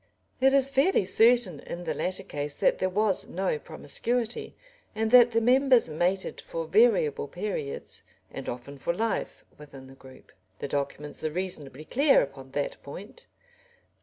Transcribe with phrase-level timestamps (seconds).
[0.41, 4.55] ]It is fairly certain in the latter case that there was no "promiscuity,"
[4.95, 8.01] and that the members mated for variable periods,
[8.31, 10.31] and often for life, within the group.
[10.57, 13.27] The documents are reasonably clear upon that point.